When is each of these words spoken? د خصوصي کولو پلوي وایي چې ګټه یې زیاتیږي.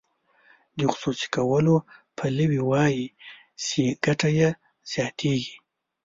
د 0.77 0.79
خصوصي 0.91 1.27
کولو 1.35 1.75
پلوي 2.17 2.61
وایي 2.69 3.05
چې 3.65 3.81
ګټه 4.05 4.29
یې 4.39 4.49
زیاتیږي. 4.91 5.55